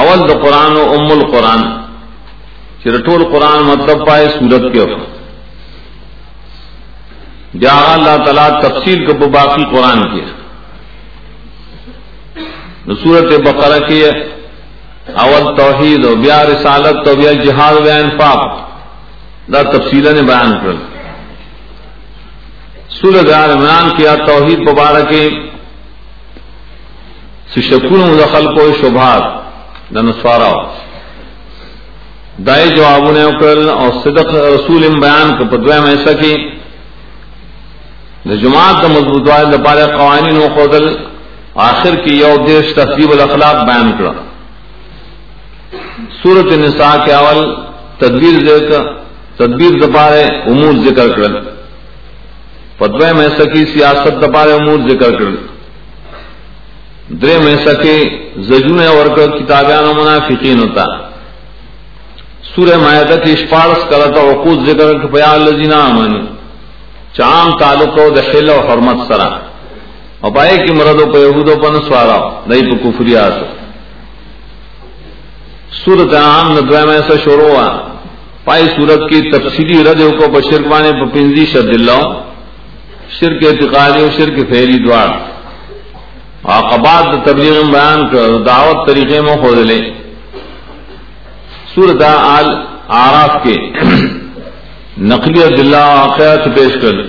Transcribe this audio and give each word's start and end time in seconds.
اول 0.00 0.20
د 0.28 0.30
قرآن 0.42 0.76
و 0.76 0.82
ام 0.92 1.08
القرآن 1.12 1.62
چرٹول 2.82 3.24
قرآن 3.32 3.62
مطلب 3.64 4.06
پائے 4.06 4.28
سورت 4.28 4.72
کے 4.74 4.84
بیا 7.54 7.74
اللہ 7.88 8.16
تعالیٰ 8.24 8.48
تفصیل 8.60 9.04
کو 9.06 9.28
باقی 9.30 9.64
قرآن 9.72 10.00
کی 10.12 10.22
صورت 13.02 13.32
بقرہ 13.40 13.78
کی 13.88 14.02
اول 15.16 15.44
توحید 15.56 16.04
و 16.06 16.14
بیا 16.22 16.42
رسالت 16.44 17.04
تو 17.04 17.14
بیا 17.16 17.32
جہاد 17.42 17.74
و 17.76 17.90
انفاق 17.90 18.40
دا 19.52 19.62
تفصیل 19.72 20.08
نے 20.14 20.22
بیان 20.22 20.52
کر 20.62 20.80
سورت 22.92 23.30
عمران 23.34 23.90
کیا 23.96 24.14
توحید 24.26 24.68
مبارک 24.68 25.12
شکون 27.60 28.00
مدخل 28.00 28.46
کو 28.56 28.66
شبہات 28.80 29.41
نسوارا 29.94 30.52
دائے 32.46 32.68
جواب 32.68 33.10
نے 33.12 33.24
کر 33.40 33.58
اور 33.70 33.90
صدق 34.04 34.34
رسول 34.34 34.88
بیان 35.00 35.36
کو 35.38 35.44
پدوے 35.50 35.78
میں 35.80 35.94
سکی 36.06 36.34
جماعت 38.42 38.82
کا 38.82 38.88
مضبوط 38.88 39.28
دپارے 39.52 39.84
قوانین 39.92 40.36
و 40.36 40.48
خودل 40.54 40.88
آخر 41.60 41.94
کی 42.04 42.14
یو 42.14 42.34
دیش 42.46 42.72
تقریب 42.74 43.12
الاخلاق 43.12 43.64
بیان 43.66 43.90
کرا 43.98 44.12
سورت 46.22 46.52
نساء 46.58 46.94
کے 47.04 47.12
اول 47.12 47.40
تدبیر 47.98 48.38
ذکر 48.46 48.90
تدبیر 49.36 49.78
دپارے 49.80 50.22
امور 50.50 50.84
ذکر 50.86 51.16
کر 51.16 51.40
پدوے 52.78 53.12
میں 53.12 53.28
سکی 53.38 53.64
سیاست 53.72 54.22
دپارے 54.22 54.52
امور 54.52 54.88
ذکر 54.88 55.18
کر 55.18 55.51
درے 57.10 57.38
میں 57.38 57.56
سکے 57.64 57.98
زجون 58.48 58.78
اور 58.80 59.06
کتابیان 59.16 59.84
و 59.84 59.92
منافقین 59.94 60.58
ہوتا 60.58 60.84
سورہ 62.44 62.76
مایدہ 62.78 63.14
کی 63.24 63.32
اشپارس 63.32 63.84
کرتا 63.90 64.20
وقود 64.22 64.66
ذکر 64.66 65.06
پیا 65.06 65.36
لذین 65.36 65.72
آمانی 65.72 66.20
چام 67.12 67.56
تعلق 67.58 67.98
و 67.98 68.08
دخل 68.10 68.48
و 68.48 68.58
حرمت 68.68 69.06
سرا 69.08 69.28
اور 70.20 70.32
پائے 70.32 70.56
کی 70.58 70.72
مرد 70.72 71.00
و 71.00 71.10
پیہود 71.12 71.48
و 71.48 71.56
پن 71.60 71.76
سوارا 71.88 72.18
نئی 72.46 72.62
پہ 72.62 72.76
کفریات 72.82 73.40
سورت 75.74 76.14
عام 76.14 76.52
ندوے 76.52 76.84
میں 76.86 76.94
ایسا 76.94 77.16
شروع 77.24 77.48
ہوا 77.48 77.66
پائی 78.44 78.66
سورت 78.76 79.08
کی 79.10 79.20
تفصیلی 79.30 79.82
رد 79.84 80.00
کو 80.18 80.30
بشرکوانے 80.32 80.92
پپنزی 81.00 81.46
شد 81.46 81.68
اللہ 81.70 82.06
شرک 83.18 83.44
اعتقادی 83.46 84.02
و 84.02 84.08
شرک 84.16 84.38
فیری 84.50 84.78
دوار 84.84 85.08
عقبات 86.44 87.24
تبلیغ 87.26 87.62
بیان 87.70 88.08
کر 88.08 88.36
دعوت 88.44 88.86
طریقے 88.86 89.20
میں 89.20 89.34
خود 89.42 89.58
لے 89.58 89.80
سورت 91.74 92.02
آل 92.02 92.48
آراف 92.96 93.36
کے 93.42 93.56
نقلی 95.02 95.42
دلہ 95.56 95.76
واقعات 95.76 96.44
پیش 96.56 96.72
کر 96.82 97.00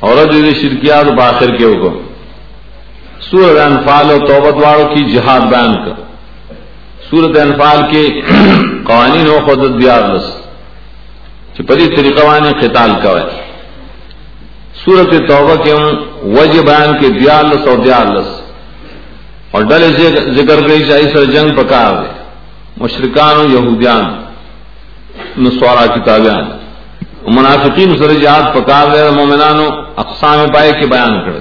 اور 0.00 0.16
شرکیات 0.60 1.06
باخر 1.16 1.56
کے 1.56 1.64
حکم 1.64 1.98
سورت 3.20 3.60
انفال 3.60 4.10
اور 4.10 4.26
توبت 4.28 4.62
والوں 4.64 4.94
کی 4.94 5.04
جہاد 5.12 5.48
بیان 5.50 5.74
کر 5.84 6.02
سورت 7.10 7.38
انفال 7.38 7.82
کے 7.92 8.08
قوانین 8.86 9.28
و 9.28 9.38
خود 9.46 9.68
دیار 9.80 10.10
رس 10.10 10.34
پری 11.68 11.86
طریقہ 11.96 12.24
وانے 12.24 12.50
قتال 12.60 12.92
کا 13.02 13.10
ہے 13.10 13.45
سورت 14.84 15.12
توبہ 15.28 15.54
کے 15.64 15.72
وجہ 16.36 16.60
بیان 16.60 16.98
کے 16.98 17.08
دیالس 17.08 17.66
اور 17.68 17.78
دیالس 17.78 18.28
اور 19.50 19.62
ڈلے 19.62 19.88
ذکر 20.36 20.68
گئی 20.68 20.88
چاہیے 20.88 21.10
سر 21.12 21.24
جنگ 21.24 21.54
پکار 21.56 21.92
دے 21.94 22.10
مشرقان 22.76 23.52
یہودیان، 23.52 24.04
نسوارا 25.42 25.86
کتابیان 25.86 26.44
منافقین 27.36 27.96
سر 27.98 28.12
جہاد 28.12 28.54
پکار 28.54 28.86
دے 28.94 29.10
مومنان 29.10 29.58
اقسام 29.96 30.46
پائے 30.54 30.72
کے 30.72 30.86
بیان 30.86 31.14
کرے۔ 31.24 31.40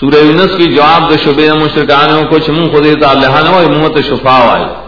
سورہ 0.00 0.20
یونس 0.24 0.56
کی 0.56 0.74
جواب 0.74 1.10
دے 1.10 1.16
شبے 1.24 1.52
مشرقان 1.52 2.26
کچھ 2.30 2.50
منہ 2.50 2.68
خود 2.72 2.86
اللہ 2.86 3.40
نہ 3.44 3.50
محمد 3.50 3.98
شفا 4.08 4.36
آئے۔ 4.52 4.87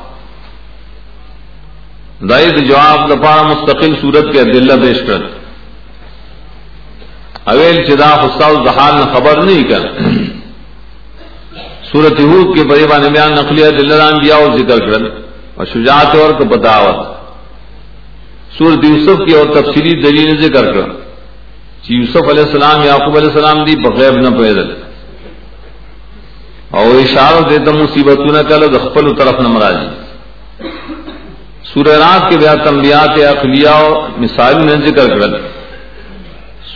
دائد 2.21 2.59
جواب 2.69 3.11
دفاع 3.11 3.43
مستقل 3.43 3.95
صورت 4.01 4.33
کے 4.33 4.43
دلہ 4.45 4.73
پیش 4.83 4.99
کر 5.07 5.21
اویل 7.53 7.85
چدا 7.85 8.11
حساء 8.15 8.51
دہال 8.65 8.95
نے 8.97 9.05
خبر 9.13 9.43
نہیں 9.43 9.63
کر 9.71 9.87
سورت 11.93 12.21
حود 12.21 12.55
کے 12.57 12.65
بڑے 12.69 12.87
بان 12.87 13.03
بیان 13.13 13.33
نقلیہ 13.35 13.71
دلران 13.79 14.15
دیا 14.25 14.35
اور 14.37 14.51
ذکر 14.59 14.79
کر 14.91 15.07
اور 15.57 15.67
شجاعت 15.67 16.15
اور 16.17 16.31
کو 16.39 16.45
بتاوت. 16.49 16.99
سورت 18.59 18.85
یوسف 18.85 19.19
کی 19.27 19.35
اور 19.35 19.47
تفصیلی 19.55 19.95
دلیل 20.03 20.37
ذکر 20.43 20.73
کر 20.73 20.89
یوسف 21.89 22.29
علیہ 22.31 22.45
السلام، 22.45 22.83
یعقوب 22.85 23.17
علیہ 23.17 23.31
السلام 23.31 23.65
دی 23.65 23.75
بغیر 23.83 24.21
نہ 24.21 24.31
پیدل 24.37 24.69
اور 26.71 26.95
اشارہ 26.97 27.41
دیتا 27.49 27.73
مصیبت 27.73 28.21
نہ 28.33 28.43
کر 28.49 28.67
دخل 28.75 29.15
طرف 29.19 29.41
نہ 29.41 29.49
مراجی 29.49 29.89
سورہ 31.75 31.89
رات 31.89 32.31
کے 32.31 32.37
بیا 32.37 32.55
تنبیات 32.55 33.37
اخلیہ 33.37 33.69
مثال 34.17 34.67
نے 34.67 34.87
ذکر 34.87 35.19
کر 35.19 35.29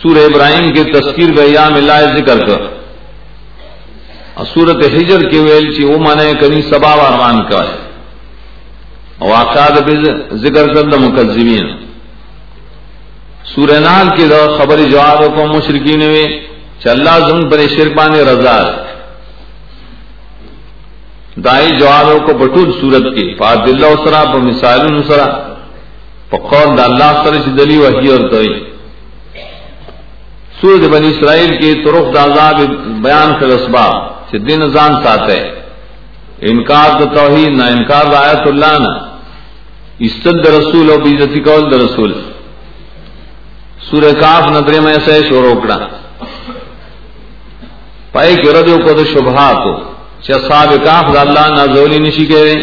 سورہ 0.03 0.19
ابراہیم 0.19 0.73
کے 0.73 0.83
تذکیر 0.83 1.31
بیا 1.31 1.69
ملا 1.69 2.01
ذکر 2.01 2.45
کر۔ 2.45 2.61
اور 4.33 4.45
سورت 4.53 4.85
ہجر 4.85 5.29
کے 5.29 5.39
ویل 5.39 5.75
چی 5.75 5.83
وہ 5.83 5.97
مانے 5.97 6.33
کبھی 6.39 6.61
سبا 6.61 6.91
ارمان 6.91 7.43
کا 7.43 7.59
ہے۔ 7.59 7.89
اور 9.17 9.29
واقعات 9.29 9.91
ذکر 10.33 10.73
کر 10.73 10.81
دا 10.81 10.97
مکذبین۔ 10.97 11.85
سورہ 13.55 13.79
نال 13.79 14.17
کے 14.17 14.27
دو 14.27 14.55
خبر 14.57 14.77
جواب 14.77 15.17
کو 15.17 15.47
مشرقین 15.47 15.99
میں 15.99 16.27
چل 16.83 17.07
زم 17.29 17.49
پر 17.49 17.57
شرکان 17.77 18.15
رضا 18.15 18.67
ہے۔ 18.67 18.84
دائی 21.37 21.69
جوابوں 21.79 22.19
کو 22.27 22.33
بٹول 22.33 22.71
صورت 22.71 23.05
کی. 23.15 23.33
فاد 23.39 23.67
اللہ 23.67 23.85
اسرا 23.95 24.23
پ 24.31 24.35
مثال 24.43 24.81
نسرا 24.93 25.25
پقول 26.29 26.77
دا 26.77 26.83
اللہ 26.83 27.23
سر 27.23 27.33
دلی 27.57 27.77
وحی 27.77 28.07
اور 28.11 28.29
دوئی 28.29 28.53
سورت 30.61 30.83
بنی 30.91 31.07
اسرائیل 31.07 31.55
کی 31.57 31.73
طرف 31.83 32.13
دا 32.15 32.51
بیان 33.05 33.33
کر 33.39 33.47
اسباب 33.55 33.93
چھ 34.29 34.35
دن 34.47 34.61
زان 34.73 34.93
ساتھ 35.03 35.29
ہے 35.29 35.41
انکار 36.49 36.89
دا 36.99 37.05
توحید 37.15 37.51
نہ 37.57 37.65
انکار 37.71 38.05
دا 38.11 38.19
آیت 38.19 38.47
اللہ 38.47 38.77
نہ 38.85 38.93
استد 40.05 40.45
رسول 40.57 40.89
اور 40.91 40.99
بیزتی 40.99 41.39
قول 41.43 41.71
دا 41.71 41.77
رسول. 41.77 42.13
سورہ 43.89 44.11
کاف 44.19 44.49
ندرے 44.51 44.79
میں 44.79 44.93
سے 45.05 45.19
شور 45.29 45.45
اکڑا 45.49 45.77
پائے 48.11 48.35
کہ 48.35 48.49
ردو 48.57 48.77
کو 48.83 48.93
تو 48.97 49.05
شبہات 49.05 49.65
ہو 49.65 49.73
صاحب 50.27 50.69
کاف 50.85 51.13
دا 51.13 51.21
اللہ 51.21 51.47
نازولی 51.55 51.97
نشی 51.97 52.25
کہے 52.25 52.53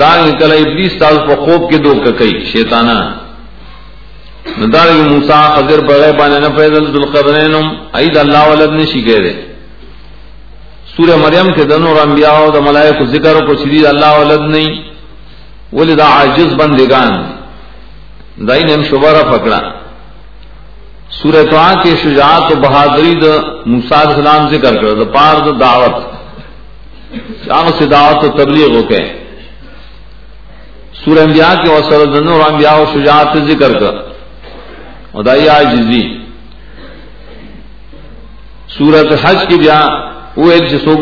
دار 0.00 0.38
کل 0.38 0.52
ابلیس 0.52 0.98
تاز 0.98 1.16
پا 1.18 1.34
خوب 1.44 1.70
کے 1.70 1.78
دو 1.78 1.92
کئی 2.18 2.44
شیطانا۔ 2.52 3.14
ندار 4.58 4.86
کی 4.86 5.02
موسیٰ 5.10 5.56
خضر 5.56 5.80
بغیر 5.84 6.12
بانے 6.18 6.38
نفیدل 6.38 6.94
دلقرنینم 6.94 7.66
اید 7.92 8.16
اللہ 8.16 8.48
ولد 8.48 8.72
نشی 8.72 9.02
کہہ 9.02 9.16
کہے 9.16 9.54
سورہ 10.96 11.16
مریم 11.16 11.52
کے 11.52 11.64
دنوں 11.64 11.98
انبیاء 11.98 12.46
دا 12.54 12.60
ملائک 12.60 13.02
ذکر 13.02 13.46
کو 13.46 13.54
شدید 13.54 13.86
اللہ 13.86 14.18
ولد 14.18 14.56
نہیں 14.56 14.92
ولی 15.72 15.94
دا 15.94 16.06
عاجز 16.06 16.54
بندگان۔ 16.54 17.12
دائی 18.48 18.62
نے 18.64 18.72
ہم 18.72 18.82
شبہ 18.82 19.36
پکڑا۔ 19.36 19.81
سورہ 21.12 21.42
تو 21.50 21.56
کے 21.82 21.90
شجاعت 22.02 22.52
و 22.52 22.60
بہادری 22.60 23.12
د 23.14 23.24
موسیٰ 23.66 24.06
السلام 24.06 24.48
ذکر 24.48 24.74
کر 24.82 24.92
دا 24.92 25.04
پار 25.04 25.36
دا 25.46 25.52
دعوت۔ 25.60 25.94
شام 27.44 27.66
سے 27.78 27.86
دعوت 27.86 28.24
و 28.24 28.28
تبلیغ 28.28 28.76
ہو 28.76 28.82
کے 28.82 29.02
سورہ 31.04 31.18
انبیاء 31.18 31.54
کے 31.64 31.70
وسر 31.70 32.04
دن 32.04 32.28
اور 32.28 32.40
انبیاء 32.50 32.76
و 32.76 32.84
شجاعت 32.94 33.26
سے 33.32 33.40
ذکر 33.52 33.78
کر۔ 33.78 33.94
ادائی 35.14 35.48
آجزی 35.48 36.02
سورت 38.68 39.12
حج 39.22 39.38
کی 39.48 39.56
بیا 39.56 39.80
وہ 40.36 40.50
ایک 40.52 40.70
جسو 40.70 40.92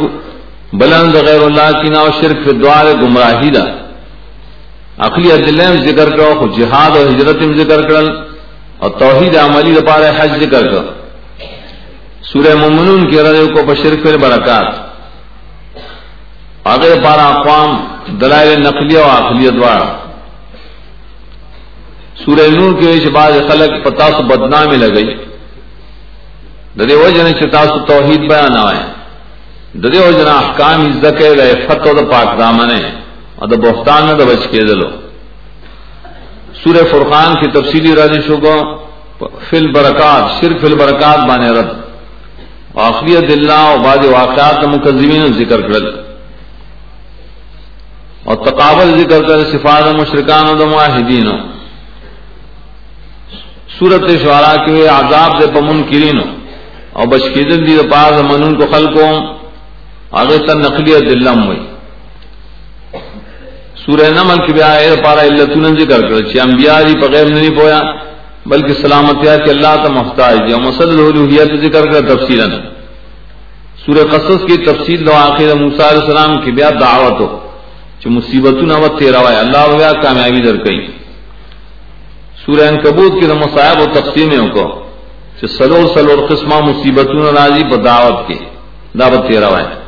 بلند 0.72 1.14
غیر 1.14 1.42
اللہ 1.42 1.82
کی 1.82 1.88
نا 1.88 2.04
شرک 2.20 2.62
دوار 2.62 2.86
گمراہی 3.02 3.50
دا۔ 3.50 3.64
عقلی 4.98 5.32
عدلیم 5.32 5.74
ذکر 5.86 6.08
کرو 6.16 6.46
جہاد 6.58 6.96
و 6.96 7.08
ہجرت 7.08 7.40
ذکر 7.56 7.88
کرل۔ 7.88 8.29
اور 8.80 8.90
توحید 8.90 9.36
عملی 9.36 9.72
دپار 9.72 10.00
حج 10.18 10.44
ذکر 10.44 10.72
کر۔ 10.72 10.84
سورہ 12.22 12.54
ممنون 12.54 13.10
کی 13.10 13.22
رضے 13.22 13.52
کو 13.52 13.62
بشر 13.62 13.94
فر 14.04 14.16
برکات۔ 14.16 14.90
آگے 16.64 16.94
پارا 17.04 17.26
اقوام، 17.26 17.84
دلائل 18.20 18.60
نقلیہ 18.62 18.98
و 18.98 19.02
آخلیت 19.02 19.52
دوار 19.52 19.80
سورہ 22.24 22.50
نور 22.50 22.80
کے 22.80 22.90
وجہ 22.90 23.10
بعض 23.10 23.32
خلق 23.48 23.84
پتاس 23.84 24.14
بدنامی 24.14 24.76
لگئی۔ 24.76 25.14
ددے 26.78 26.94
وجہ 26.94 27.22
نے 27.22 27.32
چتاس 27.32 27.68
توحید 27.88 28.20
بیان 28.20 28.56
آئے۔ 28.56 28.86
ددے 29.78 29.98
ہو 29.98 30.28
احکام 30.28 30.80
عزت 30.80 31.22
فتو 31.68 31.92
دا 31.92 32.10
پاک 32.10 32.38
دامنے۔ 32.38 32.90
اور 33.34 33.48
دا 33.48 33.56
بہتان 33.56 34.08
دا 34.08 34.24
بچ 34.24 34.46
کے 34.50 34.60
دلو۔ 34.60 35.09
سور 36.64 36.74
فرقان 36.90 37.34
کی 37.34 37.46
تفصیلی 37.50 37.94
رضی 37.94 38.20
شگو 38.20 38.56
فل 39.50 39.72
برکات 39.72 40.40
صرف 40.40 40.60
فل 40.60 40.74
برکات 40.74 41.18
بانے 41.28 41.50
رد 41.50 41.70
آخریت 42.74 43.30
اللہ 43.30 43.62
اور 43.70 43.78
بعض 43.78 44.06
واقعات 44.06 44.64
مقزمین 44.64 45.32
ذکر 45.38 45.60
کرد 45.60 45.86
اور 48.24 48.36
تقابل 48.36 48.92
ذکر 48.98 49.22
کر 49.28 49.44
صفات 49.52 49.86
مشرکان 49.94 50.48
و 50.48 50.66
معاہدین 50.66 51.28
سورت 53.78 54.10
شعرا 54.22 54.54
کے 54.66 54.86
عذاب 54.88 55.40
سے 55.40 55.46
پمن 55.50 55.82
کرین 55.82 56.20
اور 56.92 57.06
بشکیدن 57.06 57.66
دی 57.66 57.76
پاس 57.90 58.22
منون 58.22 58.54
کو 58.56 58.66
خلقوں۔ 58.72 59.12
آگے 60.10 60.38
تن 60.38 60.60
نقلی 60.60 60.98
دلم 61.00 61.46
ہوئی 61.46 61.60
سورہ 63.82 64.08
نمل 64.14 64.38
کی 64.46 64.52
بیا 64.52 64.70
پارا 65.04 65.20
اللہ 65.20 65.78
ذکر 65.80 66.00
کر 66.08 66.20
چی، 66.30 66.40
انبیاء 66.40 66.80
جی 66.80 66.92
دی 66.92 66.98
بغیر 67.00 67.26
نہیں 67.26 67.56
پویا، 67.56 67.80
بلکہ 68.50 68.72
سلامتیا 68.82 69.36
کہ 69.36 69.50
اللہ 69.50 69.74
تا 69.82 69.88
محتاج 69.92 70.38
دی 70.46 70.54
مسل 70.60 70.90
الوحیت 70.90 71.50
ذکر 71.64 71.84
کر 71.92 72.00
تفصیلا۔ 72.08 72.46
سورہ 73.84 74.04
قصص 74.12 74.40
کی 74.48 74.56
تفصیل 74.64 75.06
دو 75.06 75.12
آخر 75.14 75.54
موسیٰ 75.60 75.86
علیہ 75.90 76.02
السلام 76.02 76.32
کی 76.44 76.50
بیا 76.58 76.70
دعوت 76.80 77.20
ہو 77.20 77.28
چی 78.00 78.08
مصیبتوں 78.10 78.66
نہ 78.66 78.76
وقت 78.84 78.98
تیرا 79.00 79.20
وائے 79.24 79.36
اللہ 79.36 79.62
بیا 79.76 79.92
کامیابی 80.02 80.40
در 80.40 80.56
کئی۔ 80.64 80.80
سورہ 82.42 82.68
انکبوت 82.68 83.12
کی 83.20 83.26
مصائب 83.44 83.80
و 83.80 83.86
تقسیموں 83.94 84.48
کو، 84.54 84.64
چی 85.40 85.46
سلور 85.56 85.84
سلور 85.94 86.18
قسمہ 86.28 86.58
مصیبتوں 86.68 87.32
نازی 87.32 87.64
پر 87.70 87.78
دعوت 87.82 88.18
کی، 88.28 88.38
دعوت 89.00 89.28
تیرا 89.28 89.48
وائے 89.48 89.79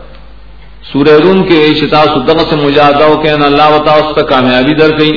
سورہ 0.91 1.15
روم 1.25 1.43
کے 1.49 1.59
شتا 1.81 2.03
سدق 2.05 2.39
سے 2.51 2.57
مجاہدہ 2.57 3.05
ہو 3.05 3.17
کہ 3.23 3.29
اللہ 3.29 3.69
وتا 3.75 3.93
اس 3.93 4.15
کا 4.15 4.23
کامیابی 4.23 4.75
در 4.75 4.99
گئی 4.99 5.13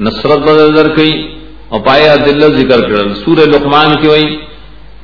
نصرت 0.00 0.38
بدل 0.38 0.76
در 0.76 0.96
گئی 0.96 1.12
اور 1.68 1.80
پایا 1.80 2.14
دل 2.16 2.40
ذکر 2.56 2.80
کر 2.80 3.14
سورہ 3.14 3.44
لقمان 3.46 3.94
کی 4.00 4.08
وئی 4.08 4.26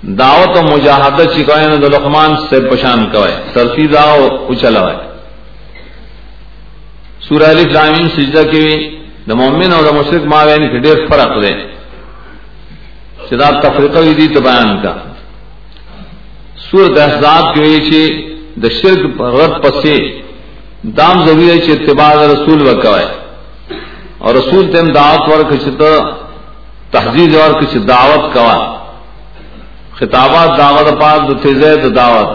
دعوت 0.03 0.57
و 0.57 0.63
مجاہدہ 0.63 1.25
چکائے 1.35 1.67
نہ، 1.69 1.75
لقمان 1.75 2.31
سے 2.51 2.61
پشان 2.61 3.01
کوائے 3.13 3.37
ترتیب 3.53 3.97
آؤ 3.97 4.27
اچھلا 4.49 4.81
ہوئے۔ 4.81 4.97
سورہ 7.29 7.51
علی 7.51 7.65
فلامین 7.65 8.09
سجدہ 8.09 8.43
کی 8.51 8.61
وئی 8.61 8.99
دا 9.29 9.35
مومن 9.35 9.73
اور 9.73 9.83
دا 9.85 9.91
مشرق 9.91 10.25
ماوین 10.25 10.63
کے 10.71 10.79
ڈیر 10.79 10.99
فرق 11.11 11.43
دے۔ 11.43 11.53
شدا 13.31 13.51
تفریقہ 13.61 13.99
دی 14.19 14.27
تو 14.35 14.41
بیان 14.41 14.83
کا۔ 14.83 14.95
سورت 16.71 16.99
احزاب 16.99 17.55
کی 17.55 17.61
وئی 17.61 17.91
چی 17.91 18.05
د 18.61 18.65
شرک 18.81 19.21
رد 19.39 19.53
پسے 19.63 19.97
دام 20.97 21.17
ضروری 21.27 21.49
ہے 21.51 21.73
اتباع 21.73 22.13
رسول 22.33 22.69
وکوائے 22.69 23.07
اور 24.19 24.35
رسول 24.35 24.65
تم 24.73 24.87
دعوت 24.93 25.29
ور 25.29 25.43
کچھ 25.51 25.69
تو 25.79 25.93
تحزیز 26.91 27.37
اور 27.37 27.53
کچھ 27.61 27.77
دعوت 27.89 28.35
کوا 28.35 28.57
خطابات 29.99 30.51
دعوت 30.59 31.01
پاک 31.01 31.29
دو 31.29 31.35
تیزے 31.43 31.75
دو 31.77 31.89
دعوت. 31.89 32.31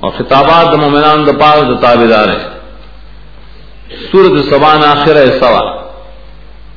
اور 0.00 0.10
خطابات 0.18 0.66
دو 0.72 0.76
مومنان 0.76 1.26
دو 1.26 1.32
پاک 1.40 1.58
دو 1.68 1.74
تابدار 1.74 2.28
ہے 2.28 2.42
سورت 4.10 4.34
سبان 4.50 4.84
آخر 4.84 5.16
ہے 5.16 5.26
سوا. 5.40 5.62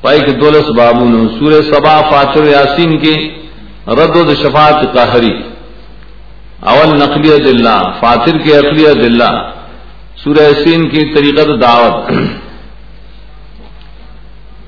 پائی 0.02 0.20
کے 0.20 0.32
دولس 0.42 0.70
بابون 0.78 1.28
سور 1.40 1.52
سبا 1.62 1.96
فاتر 2.10 2.44
یاسین 2.46 2.98
کی 2.98 3.16
رد 3.98 4.16
و 4.16 4.34
شفاعت 4.44 4.80
قہری 4.94 5.34
اول 6.66 7.00
نقلیت 7.00 7.48
اللہ 7.48 7.92
فاطر 8.00 8.38
کی 8.38 8.54
اقلیت 8.54 8.98
اللہ 8.98 9.52
سورہ 10.24 10.64
سین 10.64 10.90
کی 10.90 11.14
طریقت 11.14 11.62
دعوت۔ 11.62 12.12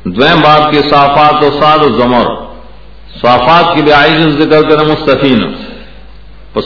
دویم 0.05 0.41
باب 0.41 0.71
کے 0.71 0.81
صافات 0.81 1.43
و 1.43 1.49
ساد 1.61 1.79
و 1.79 1.97
زمر۔ 1.97 2.25
صافات 3.21 3.75
کی 3.75 3.81
بیائی 3.81 4.31
ذکر 4.31 4.69
کر 4.69 4.85
مستفین۔ 4.85 5.53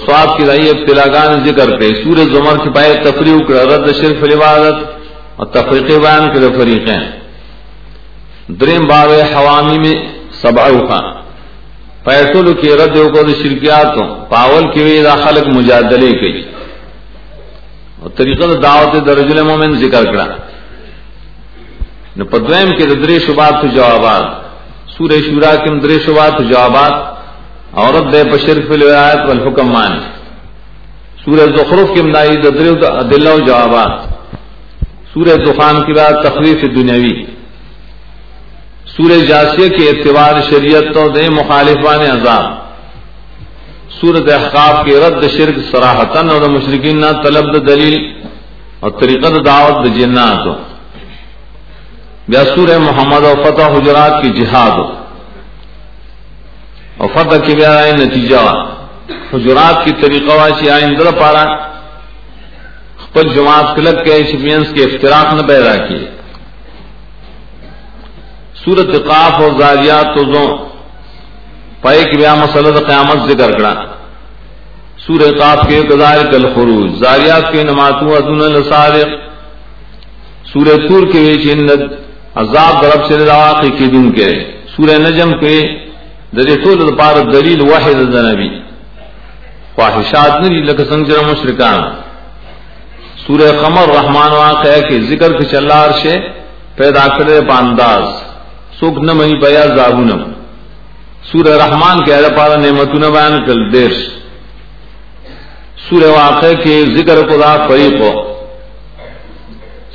سواد 0.05 0.37
کی 0.37 0.45
رئی 0.45 0.69
ابتلاگان 0.69 1.45
ذکر 1.45 1.79
پہ 1.79 1.89
سورہ 2.03 2.33
زمر 2.33 2.63
کی 2.63 2.69
پائے 2.69 2.93
تفریح 2.93 3.37
کر 3.47 3.53
رد 3.53 3.95
شرف 3.95 4.23
عبادت 4.23 4.75
اور 5.35 5.45
تفریق 5.45 5.83
بیان 5.83 6.29
کے 6.33 6.59
فریقیں 6.59 7.19
دریم 8.47 8.87
باب 8.87 9.09
حوامی 9.35 9.79
میں 9.79 10.07
سبا 10.41 10.67
خان 10.67 11.18
پیسول 12.09 12.53
کی 12.53 12.69
رد 12.69 12.97
کو 13.13 13.21
شرکیات 13.43 13.97
پاول 14.29 14.63
کی 14.73 14.83
وی 14.83 15.01
دا 15.03 15.15
خلق 15.15 15.47
مجادلے 15.47 16.11
کی 16.19 16.31
اور 18.01 18.09
طریقہ 18.09 18.45
دعوت 18.63 19.07
درجل 19.07 19.41
مومن 19.41 19.75
ذکر 19.75 20.03
کرا 20.03 20.25
نو 22.17 22.25
پدویم 22.25 22.69
کے 22.77 22.85
دری 22.85 23.19
شبات 23.19 23.61
تو 23.61 23.67
جوابات۔ 23.67 24.25
سورہ 24.91 25.19
شورا 25.25 25.55
کے 25.55 25.69
دری 25.79 25.97
شبات 26.05 26.37
تو 26.37 26.43
جوابات۔ 26.43 26.93
عورت 27.73 28.05
دے 28.13 28.23
بشر 28.23 28.57
فی 28.67 28.73
الولایت 28.73 29.19
والحکم 29.27 29.67
مان۔ 29.71 29.93
سورہ 31.23 31.45
زخرف 31.57 31.89
کی 31.95 32.01
مدائی 32.01 32.35
دری 32.41 32.71
دل 33.11 33.27
و 33.27 33.39
جوابات۔ 33.39 33.93
سورہ 35.13 35.35
دخان 35.45 35.75
کی 35.85 35.93
بات 35.93 36.15
تخریف 36.25 36.61
دنیاوی۔ 36.75 37.38
سورہ 38.97 39.25
جاسیہ 39.25 39.69
کے 39.69 39.89
اعتبار 39.89 40.33
شریعت 40.49 40.83
تو 40.93 41.09
دے 41.09 41.29
مخالفان 41.29 42.01
عذاب۔ 42.01 42.43
سورت 44.01 44.31
احقاف 44.31 44.85
کے 44.85 44.99
رد 44.99 45.29
شرک 45.37 45.59
سراہتن 45.71 46.29
اور 46.29 46.41
مشرقین 46.41 47.01
طلب 47.23 47.67
دلیل 47.67 48.21
اور 48.79 48.91
طریقت 48.91 49.45
دعوت 49.45 49.85
جنات۔ 49.85 50.45
ہو 50.45 50.53
یا 52.27 52.43
سورہ 52.55 52.77
محمد 52.77 53.23
و 53.23 53.33
فتح 53.43 53.61
حجرات 53.61 54.21
کی 54.21 54.29
جہاد۔ 54.29 54.79
اور 56.97 57.07
فتح 57.13 57.35
کی 57.35 57.55
بیا 57.55 57.85
نتیجہ۔ 57.99 58.65
حجرات 59.33 59.85
کی 59.85 59.91
طریقہ 60.01 60.33
واچی 60.33 60.69
آئے 60.69 60.83
اندر 60.83 61.11
پارا 61.19 61.45
خپل 62.97 63.29
جماعت 63.35 63.75
کلک 63.75 64.05
کے 64.05 64.23
شپینس 64.31 64.67
کے 64.73 64.83
افتراق 64.83 65.33
نہ 65.33 65.47
پیدا 65.47 65.75
کیے۔ 65.75 66.18
سورت 68.65 69.07
قاف 69.07 69.41
اور 69.41 69.51
زاریات 69.59 70.05
تو 70.05 70.33
زو 70.33 70.45
پائے 71.81 72.03
کی 72.03 72.17
بیا 72.17 72.35
مسلط 72.35 72.87
قیامت 72.87 73.31
ذکر 73.31 73.51
کرا 73.51 73.73
سور 74.97 75.21
قاف 75.39 75.67
کے 75.69 75.81
گزار 75.81 76.31
کل 76.31 76.53
خروج 76.55 76.99
زاریات 76.99 77.51
کے 77.51 77.63
نماتو 77.63 78.15
ادن 78.15 78.41
الصارق 78.41 79.09
سور 80.53 80.65
تور 80.87 81.07
کے 81.11 81.37
چند 81.43 81.71
عذاب 82.35 82.81
درب 82.81 83.05
سے 83.05 83.17
رواقی 83.17 83.69
کی 83.69 83.85
دن 83.85 84.11
کے۔ 84.11 84.29
سورہ 84.75 84.97
نجم 84.97 85.31
کے 85.39 85.55
در 86.35 86.49
طول 86.63 86.95
پار 86.95 87.15
دلیل 87.15 87.61
واحد 87.61 88.15
نبی۔ 88.15 88.49
خواہشات 89.75 90.41
نری 90.41 90.61
لک 90.61 90.79
سنجر 90.89 91.19
مشرکان۔ 91.25 91.81
سورہ 93.27 93.51
قمر 93.61 93.87
رحمان 93.95 94.31
واقع 94.31 94.79
کے 94.89 94.99
ذکر 95.01 95.31
کے 95.37 95.45
چلار 95.45 95.89
سے 96.01 96.17
پیدا 96.75 97.07
کرے 97.17 97.41
پانداز۔ 97.49 98.28
سوک 98.79 98.97
نہ 98.97 99.13
مہی 99.13 99.35
پیا 99.41 99.65
زابون 99.65 100.09
سور 101.31 101.45
رحمان 101.45 102.03
کے 102.03 102.15
ارے 102.15 102.35
پارا 102.37 102.55
نعمت 102.55 102.91
بیان 103.15 103.45
کل 103.45 103.73
دیر 103.73 103.91
سور 105.89 106.01
واقع 106.01 106.53
کے 106.63 106.85
ذکر 106.95 107.17
خدا 107.29 107.67
فریق 107.67 108.01
ہو۔ 108.01 108.11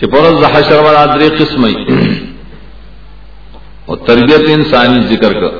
چپورز 0.00 0.44
حشر 0.54 0.78
والا 0.84 1.04
دری 1.04 1.28
قسم 1.28 1.64
اور 3.86 3.96
تربیت 4.06 4.44
انسانی 4.48 5.00
ذکر 5.14 5.32
کر۔ 5.32 5.54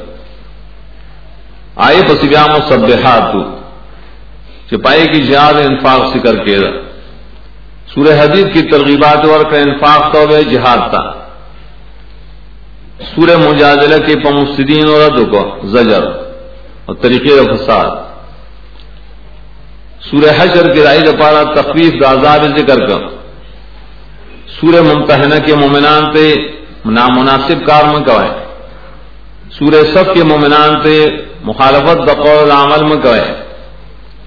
آئے 1.77 2.03
پسیام 2.09 2.51
و 2.55 2.61
سب 2.69 2.87
چپائی 4.71 5.07
کی 5.07 5.27
جہاد 5.27 5.55
انفاق 5.55 6.17
ذکر 6.17 6.45
کے 6.45 6.59
سورہ 7.95 8.21
حدیث 8.21 8.47
کی 8.53 8.63
ترغیبات 8.63 9.27
اور 9.27 9.51
کا 9.51 9.59
انفاق 9.59 10.13
تو 10.13 10.43
جہاد 10.43 10.91
تھا 10.91 11.24
سورہ 13.01 13.37
مجادلہ 13.37 14.07
کے 14.07 14.15
پمسدین 14.17 14.89
اور 14.89 15.01
رد 15.01 15.31
کو، 15.31 15.67
زجر 15.67 16.03
اور 16.85 16.95
طریقے 16.95 17.57
فساد۔ 17.57 17.91
سورہ 20.01 20.31
حشر 20.39 20.75
کی 20.75 20.83
رائے 20.83 21.17
پارا 21.21 21.43
تخفیف 21.43 21.93
دازاب 22.03 22.59
ذکر 22.59 22.87
کر۔ 22.89 23.15
سورہ 24.61 24.83
ممتحنہ 24.83 25.47
کے 25.47 25.55
مومنان 25.55 26.13
پہ 26.15 26.35
نامناسب 26.85 27.67
کار 27.67 27.85
میں 27.85 28.05
کوائے 28.05 28.31
سورہ 29.51 29.95
سب 29.95 30.15
کے 30.15 30.25
مومنان 30.25 30.81
پہ 30.83 31.07
مخالفت 31.45 31.97
بقول 31.97 32.51
عمل 32.51 32.85
میں 32.85 33.03
کوائے 33.03 33.35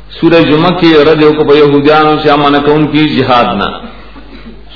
سورہ 0.10 0.42
جمعہ 0.42 0.70
کی 0.70 0.94
رد 0.94 1.22
کو 1.22 1.44
بہودیان 1.44 2.20
سے 2.24 2.32
امن 2.32 2.66
کون 2.66 2.92
کی 2.92 3.10
جہاد 3.10 3.46
نہ۔ 3.46 3.97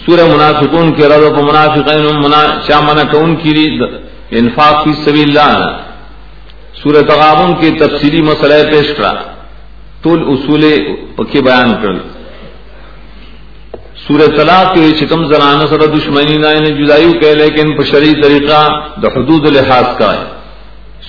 سورہ 0.05 0.25
منافقون 0.25 0.93
کے 0.93 1.07
رد 1.07 1.23
و 1.23 1.45
منافقین 1.45 2.05
شامنا 2.67 3.11
کون 3.11 3.35
کی 3.35 3.79
انفاق 4.31 4.83
فی 4.83 4.93
سبیل 5.05 5.37
اللہ 5.37 5.77
سورہ 6.83 7.01
تغابن 7.01 7.53
کی 7.55 7.69
تفصیلی 7.79 8.21
مسئلہ 8.21 8.53
پیش 8.71 8.87
کرا۔ 8.97 9.13
طول 10.03 10.23
اصول 10.27 10.63
پکی 11.15 11.41
بیان 11.41 11.69
کر۔ 11.81 11.93
سورہ 14.07 14.37
طلاق 14.37 14.73
کے 14.73 14.91
چکم 14.99 15.33
زنان 15.33 15.67
سر 15.67 15.85
دشمنی 15.85 16.37
نہ 16.37 16.83
جدائی 16.83 17.13
کہ 17.21 17.35
لیکن 17.35 17.77
پشری 17.77 18.21
طریقہ 18.21 18.67
د 19.01 19.05
حدود 19.05 19.49
لحاظ 19.49 19.85
کا 19.97 20.13
ہے۔ 20.13 20.23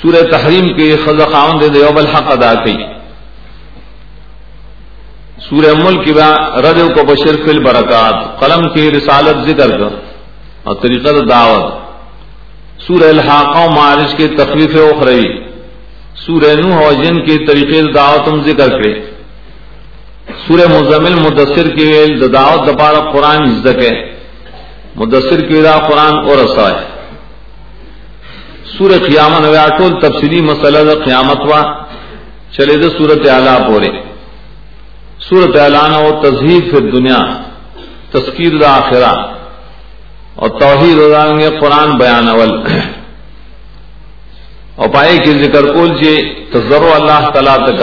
سورہ 0.02 0.22
تحریم 0.30 0.68
کے 0.68 0.96
خز 1.04 1.32
خاون 1.32 1.60
دے 1.60 1.68
دیوب 1.68 1.98
الحق 1.98 2.32
ادا 2.32 2.54
کی۔ 2.54 2.76
سورہ 5.48 5.72
ملک 5.74 6.04
کی 6.04 6.12
رد 6.64 6.80
کو 6.94 7.04
بشر 7.06 7.36
فل 7.44 7.58
برکات 7.64 8.16
قلم 8.40 8.62
کی 8.74 8.90
رسالت 8.90 9.36
ذکر 9.48 9.70
کر. 9.78 9.94
اور 10.64 10.74
طریقہ 10.82 11.10
دعوت. 11.28 11.64
سورہ 12.80 13.08
الحاق 13.08 13.56
و 13.56 13.70
معارش 13.70 14.14
کے 14.16 14.26
تخلیف 14.36 14.76
اخرئی 14.82 15.26
سورہ 16.16 16.52
نوح 16.60 16.78
و 16.86 16.92
جن 17.02 17.16
کے 17.26 17.36
طریقے 17.46 17.80
دعوت 17.94 18.28
ذکر 18.46 18.68
کرے. 18.68 18.92
سورہ 20.46 20.66
مزمل 20.68 21.14
مدثر 21.20 21.68
کی 21.76 21.86
دعوت 22.28 22.60
دپارا 22.68 23.00
قرآن 23.12 23.42
عزت 23.42 23.82
ہے 23.82 23.94
مدثر 24.96 25.40
کی 25.48 25.60
دا 25.62 25.76
قرآن 25.88 26.14
اور 26.28 26.36
رسا 26.38 26.68
ہے 26.68 26.84
سورہ 28.72 28.98
قیامت 29.06 29.44
ٹول 29.78 29.92
تفصیلی 30.00 30.40
مسئلہ 30.42 30.78
دا 30.88 30.94
قیامت 31.04 31.40
وا. 31.50 31.60
چلے 32.56 32.76
دا 32.82 32.88
سورت 32.98 33.28
اعلیٰ 33.28 33.58
بورے 33.68 33.90
سورت 35.28 35.56
اعلان 35.56 35.94
و 35.94 36.20
تزہید 36.22 36.70
پھر 36.70 36.80
دنیا 36.90 37.18
تذکیر 38.12 38.58
دا 38.58 38.76
آخرہ 38.76 39.12
اور 40.34 40.48
توحید 40.48 40.98
گے 41.38 41.50
قرآن 41.60 41.90
بیان 41.98 42.28
اول۔ 42.28 42.50
اور 44.76 44.88
پائے 44.88 45.16
کی 45.18 45.30
ذکر 45.30 45.72
کول 45.72 45.88
جی 45.88 46.34
تو 46.52 46.58
ضرور 46.70 47.00
اللہ 47.00 47.30
تعالیٰ 47.30 47.56
تک 47.66 47.82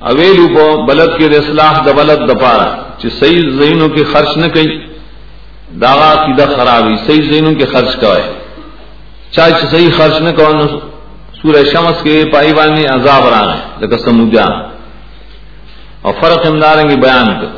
اویلو 0.00 0.46
کو 0.48 0.86
بلد 0.86 1.10
کی 1.18 1.24
اصلاح 1.24 1.72
د 1.86 1.88
بلد 1.96 2.20
دپارا 2.30 2.68
چ 2.98 3.06
صحیح 3.20 3.42
زینوں 3.60 3.88
کی 3.88 4.04
خرچ 4.04 4.36
نہ 4.36 4.46
کئی، 4.46 4.86
داغا 5.80 6.14
کی 6.26 6.32
دا 6.32 6.46
خرابی، 6.56 6.96
صحیح 7.06 7.30
زینوں 7.30 7.54
کی 7.54 7.64
خرچ 7.64 7.96
کوئے۔ 8.00 8.32
چاہے 9.30 9.50
صحیح 9.70 9.90
خرچ 9.96 10.20
نہ 10.20 10.30
کو 10.30 10.52
سورہ 11.42 11.64
شمس 11.64 12.02
کے 12.02 12.24
پائی 12.32 12.52
بانی 12.52 12.84
عذاب 12.84 13.28
رہا 13.28 13.54
ہے 13.54 13.60
لیکن 13.78 14.28
اور 16.02 16.14
فرق 16.20 16.46
امداریں 16.46 16.90
گے 16.90 16.96
بیان 16.96 17.26
کر 17.40 17.50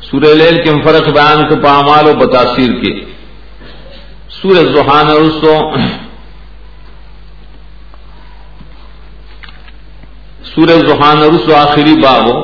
سورہ 0.00 0.34
لیل 0.34 0.56
کے 0.62 0.70
فرق 0.82 1.08
بیان 1.08 1.48
کے 1.48 1.60
پامال 1.60 2.06
و 2.06 2.12
بتاثیر 2.14 2.72
کے۔ 2.82 3.12
سورہ 4.28 4.64
زحان 4.72 5.06
رسو 5.06 5.54
سورہ 10.44 10.78
زحان 10.86 11.18
رسو 11.22 11.54
آخری 11.54 11.94
بابو 12.02 12.42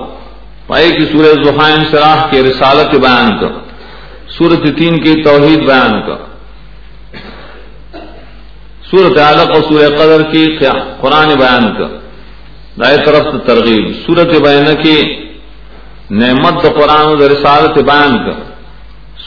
پائے 0.66 0.90
کہ 0.90 1.06
سورہ 1.06 1.42
زحان 1.42 1.84
سراح 1.90 2.26
کے 2.30 2.42
رسالت 2.42 2.94
بیان 2.94 3.38
کر 3.38 3.52
سورت 4.28 4.78
تین 4.78 5.00
کی 5.00 5.22
توحید 5.22 5.58
بیان 5.58 6.00
کر 6.06 6.27
سورت 8.90 9.18
عالق 9.18 9.50
اور 9.54 9.62
سورہ 9.62 9.88
قدر 9.98 10.22
کی 10.32 10.44
قرآن 11.00 11.28
بیان 11.38 11.64
کر 11.76 11.88
دائیں 12.80 12.98
طرف 13.06 13.24
سے 13.32 13.38
ترغیب۔ 13.46 13.84
سورت 14.06 14.30
بیان 14.44 14.68
کی 14.82 14.98
نعمت 16.10 16.62
قرآن 16.62 17.06
و 17.06 17.28
رسالت 17.28 17.78
بیان 17.90 18.12
کر 18.24 18.36